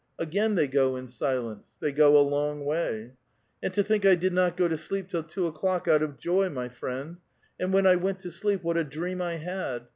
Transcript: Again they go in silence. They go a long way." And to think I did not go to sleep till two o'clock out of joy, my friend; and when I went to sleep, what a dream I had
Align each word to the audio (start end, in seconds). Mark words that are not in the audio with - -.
Again 0.17 0.55
they 0.55 0.65
go 0.65 0.95
in 0.95 1.07
silence. 1.07 1.75
They 1.79 1.91
go 1.91 2.17
a 2.17 2.25
long 2.27 2.65
way." 2.65 3.11
And 3.61 3.71
to 3.75 3.83
think 3.83 4.03
I 4.03 4.15
did 4.15 4.33
not 4.33 4.57
go 4.57 4.67
to 4.67 4.75
sleep 4.75 5.09
till 5.09 5.21
two 5.21 5.45
o'clock 5.45 5.87
out 5.87 6.01
of 6.01 6.17
joy, 6.17 6.49
my 6.49 6.69
friend; 6.69 7.17
and 7.59 7.71
when 7.71 7.85
I 7.85 7.97
went 7.97 8.17
to 8.21 8.31
sleep, 8.31 8.63
what 8.63 8.77
a 8.77 8.83
dream 8.83 9.21
I 9.21 9.33
had 9.35 9.85